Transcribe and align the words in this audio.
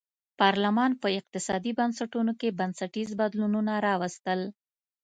پارلمان 0.39 0.91
په 1.01 1.07
اقتصادي 1.19 1.71
بنسټونو 1.79 2.33
کې 2.39 2.55
بنسټیز 2.59 3.09
بدلونونه 3.19 3.73
راوستل. 3.87 4.39